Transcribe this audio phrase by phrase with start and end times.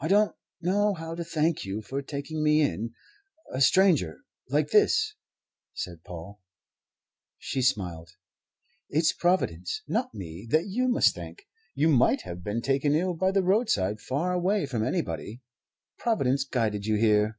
[0.00, 2.96] "I don't know how to thank you for taking me in,
[3.54, 5.14] a stranger, like this,"
[5.72, 6.40] said Paul.
[7.38, 8.16] She smiled.
[8.90, 11.46] "It's Providence, not me, that you must thank.
[11.76, 15.42] You might have been taken ill by the roadside far away from anybody.
[15.96, 17.38] Providence guided you here."